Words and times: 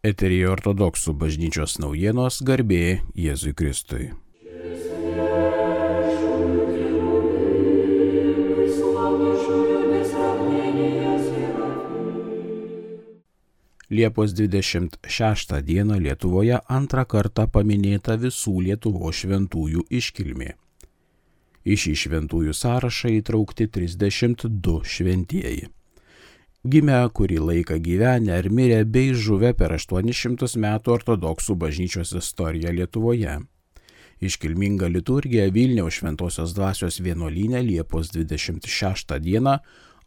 Eterija 0.00 0.48
ortodoksų 0.54 1.12
bažnyčios 1.20 1.74
naujienos 1.76 2.38
garbė 2.48 3.02
Jėzui 3.20 3.50
Kristui. 3.52 4.06
Liepos 13.90 14.32
26 14.32 15.52
dieną 15.68 15.98
Lietuvoje 16.00 16.62
antrą 16.78 17.04
kartą 17.04 17.44
paminėta 17.52 18.16
visų 18.22 18.54
Lietuvo 18.70 19.12
šventųjų 19.12 19.84
iškilmė. 20.00 20.54
Į 21.68 21.76
šį 21.84 21.92
šventųjų 22.06 22.56
sąrašą 22.56 23.12
įtraukti 23.18 23.68
32 23.68 24.80
šventieji. 24.94 25.68
Gimę 26.60 27.08
kurį 27.16 27.38
laiką 27.40 27.78
gyvenę 27.80 28.34
ar 28.36 28.50
mirę 28.52 28.82
bei 28.84 29.14
žuvę 29.16 29.54
per 29.56 29.72
800 29.72 30.58
metų 30.60 30.92
ortodoksų 30.92 31.54
bažnyčios 31.56 32.12
istoriją 32.18 32.74
Lietuvoje. 32.76 33.38
Iškilminga 34.20 34.90
liturgija 34.92 35.46
Vilniaus 35.54 35.96
šventosios 35.96 36.52
dvasios 36.52 37.00
vienuolynė 37.00 37.64
Liepos 37.64 38.12
26 38.12 39.16
dieną 39.24 39.56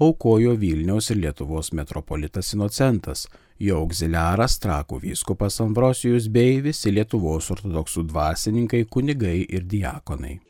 aukojo 0.00 0.56
Vilniaus 0.58 1.12
ir 1.14 1.22
Lietuvos 1.22 1.70
metropolitas 1.70 2.50
Inocentas, 2.58 3.28
jo 3.62 3.84
auxiliaras 3.84 4.58
trakų 4.58 5.04
vyskupas 5.06 5.62
Ambrosijus 5.62 6.26
bei 6.26 6.58
visi 6.66 6.90
Lietuvos 6.90 7.54
ortodoksų 7.54 8.08
dvasininkai, 8.10 8.88
kunigai 8.90 9.44
ir 9.46 9.70
diakonai. 9.70 10.40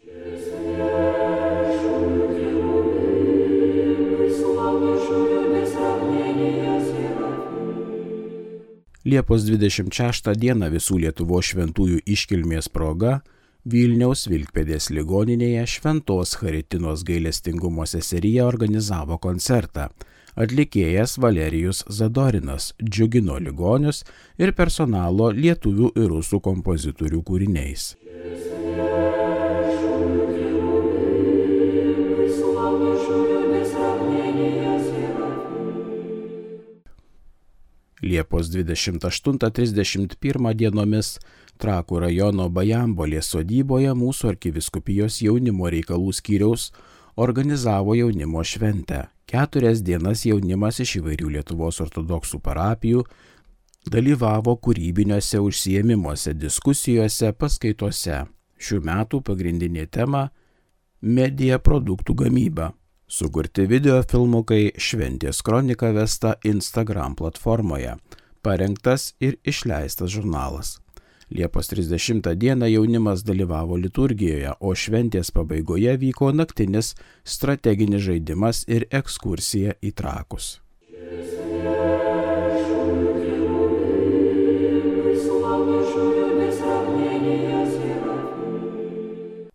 Liepos 9.10 9.42
26 9.42 10.28
dieną 10.38 10.68
visų 10.70 11.00
Lietuvos 11.02 11.48
šventųjų 11.50 12.02
iškilmės 12.14 12.68
proga 12.70 13.16
Vilniaus 13.72 14.26
Vilkpėdės 14.30 14.86
ligoninėje 14.94 15.64
Šventos 15.72 16.36
Haritinos 16.38 17.02
gailestingumo 17.08 17.88
seserija 17.90 18.46
organizavo 18.46 19.18
koncertą. 19.18 19.88
Atlikėjas 20.38 21.16
Valerijus 21.18 21.82
Zadorinas 21.90 22.70
džiugino 22.84 23.40
ligonius 23.42 24.04
ir 24.38 24.54
personalo 24.54 25.32
lietuvių 25.34 25.90
ir 25.96 26.10
rusų 26.14 26.38
kompozitorių 26.46 27.24
kūriniais. 27.26 27.94
Liepos 38.10 38.50
28-31 38.50 40.54
dienomis 40.58 41.18
Trakų 41.60 42.00
rajono 42.06 42.48
Bajambolės 42.48 43.26
sodyboje 43.34 43.92
mūsų 43.94 44.28
arkiviskupijos 44.32 45.20
jaunimo 45.22 45.68
reikalų 45.70 46.12
skyriaus 46.16 46.70
organizavo 47.20 47.94
jaunimo 47.98 48.40
šventę. 48.42 49.04
Keturias 49.30 49.82
dienas 49.84 50.24
jaunimas 50.26 50.80
iš 50.80 50.96
įvairių 51.02 51.28
Lietuvos 51.36 51.80
ortodoksų 51.84 52.40
parapijų 52.42 53.04
dalyvavo 53.92 54.56
kūrybiniuose 54.56 55.38
užsiemimuose, 55.44 56.34
diskusijose, 56.34 57.32
paskaitose. 57.36 58.24
Šių 58.60 58.80
metų 58.84 59.22
pagrindinė 59.24 59.86
tema- 59.86 60.28
medija 61.18 61.58
produktų 61.58 62.14
gamyba. 62.24 62.72
Sukurti 63.10 63.64
video 63.66 63.96
filmukai 64.06 64.68
Šventės 64.78 65.40
kronika 65.42 65.88
vesta 65.90 66.36
Instagram 66.46 67.16
platformoje. 67.18 67.96
Parengtas 68.38 69.08
ir 69.18 69.34
išleistas 69.42 70.12
žurnalas. 70.14 70.76
Liepos 71.34 71.72
30 71.72 72.30
dieną 72.38 72.68
jaunimas 72.70 73.24
dalyvavo 73.26 73.80
liturgijoje, 73.82 74.54
o 74.60 74.74
šventės 74.78 75.34
pabaigoje 75.34 75.96
vyko 76.04 76.30
naktinis 76.30 76.92
strateginis 77.26 78.06
žaidimas 78.06 78.62
ir 78.70 78.86
ekskursija 78.94 79.74
į 79.82 79.90
trakus. 79.98 80.60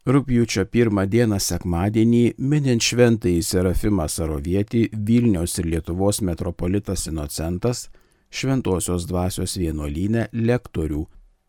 Rūpjūčio 0.06 0.68
pirmą 0.70 1.08
dieną 1.10 1.40
sekmadienį, 1.42 2.36
minint 2.38 2.84
šventąjį 2.86 3.40
Serafimą 3.42 4.06
Sarovietį, 4.06 4.84
Vilniaus 4.94 5.58
ir 5.58 5.66
Lietuvos 5.72 6.20
metropolitas 6.22 7.08
Inocentas, 7.10 7.88
šventosios 8.30 9.08
dvasios 9.10 9.58
vienuolynė 9.58 10.28
lektorių 10.38 11.02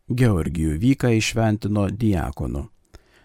Georgijų 0.09 0.73
Vyką 0.81 1.13
išventino 1.19 1.85
diakonu. 1.93 2.65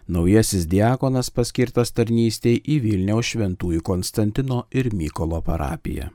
Naujasis 0.05 0.67
diakonas 0.69 1.33
paskirtas 1.33 1.95
tarnystėje 1.97 2.61
į 2.69 2.81
Vilniaus 2.85 3.33
šventųjų 3.33 3.81
Konstantino 3.81 4.67
ir 4.69 4.93
Mykolo 4.93 5.41
parapiją. 5.41 6.11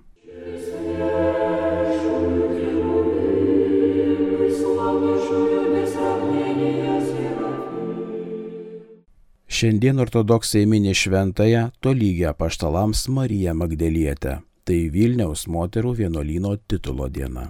Šiandien 9.59 9.99
ortodoksai 9.99 10.67
mini 10.67 10.95
šventąją 10.95 11.71
tolygę 11.81 12.35
paštalams 12.35 13.09
Mariją 13.09 13.55
Magdalietę. 13.55 14.37
Tai 14.65 14.77
Vilniaus 14.95 15.49
moterų 15.51 15.95
vienuolino 15.99 16.53
titulo 16.71 17.09
diena. 17.11 17.49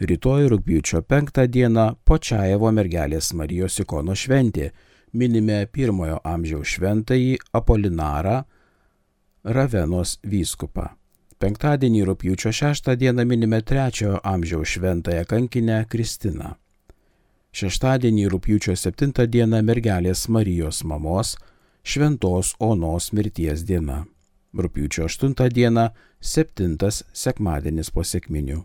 Rytoj 0.00 0.48
rūpjūčio 0.52 1.02
5 1.04 1.42
dieną 1.58 1.84
Počaevo 2.08 2.72
mergelės 2.72 3.34
Marijos 3.36 3.76
ikono 3.84 4.16
šventė. 4.16 4.70
Minime 5.12 5.66
pirmojo 5.68 6.22
amžiaus 6.24 6.72
šventąjį 6.72 7.36
Apolinarą 7.52 8.42
Ravenos 9.44 10.16
vyskupą. 10.24 10.88
Penktadienį 11.36 12.06
rūpjūčio 12.08 12.54
6 12.64 12.94
dieną 12.96 13.28
minime 13.28 13.60
trečiojo 13.60 14.22
amžiaus 14.24 14.78
šventąją 14.78 15.28
kankinę 15.28 15.84
Kristiną. 15.84 16.56
Šeštadienį 17.56 18.26
rūpjūčio 18.28 18.74
7 18.76 19.14
dieną 19.32 19.62
mergelės 19.64 20.26
Marijos 20.28 20.82
mamos 20.84 21.30
šventos 21.88 22.50
Onos 22.60 23.06
mirties 23.16 23.62
diena. 23.64 24.02
Rūpjūčio 24.52 25.06
8 25.08 25.48
dieną 25.56 25.86
septintas 26.20 27.00
sekmadienis 27.16 27.88
po 27.96 28.04
sėkminių. 28.04 28.58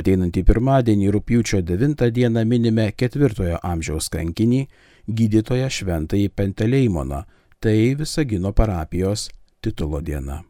Ateinantį 0.00 0.46
pirmadienį 0.48 1.12
rūpjūčio 1.18 1.60
9 1.74 2.08
dieną 2.16 2.48
minime 2.48 2.88
ketvirtojo 2.96 3.60
amžiaus 3.60 4.08
kankinį 4.08 4.64
gydytoją 5.12 5.68
šventąjį 5.68 6.32
Penteleimoną, 6.32 7.24
tai 7.60 7.78
Visagino 8.00 8.56
parapijos 8.56 9.28
titulo 9.60 10.00
diena. 10.00 10.40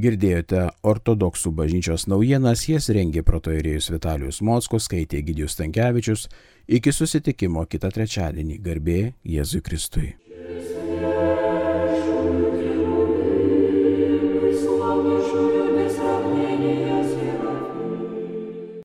Girdėjote 0.00 0.62
ortodoksų 0.86 1.50
bažnyčios 1.58 2.06
naujienas, 2.08 2.62
jas 2.70 2.88
rengė 2.94 3.24
protoirėjus 3.26 3.90
Vitalijus 3.92 4.40
Mockus, 4.46 4.86
skaitė 4.88 5.20
Gidijus 5.26 5.58
Tankievičius. 5.58 6.28
Iki 6.70 6.94
susitikimo 6.94 7.66
kitą 7.68 7.92
trečiadienį. 7.92 8.60
Garbė 8.64 9.00
Jėzui 9.26 9.60
Kristui. 9.66 10.14
Jėzus. 10.30 10.69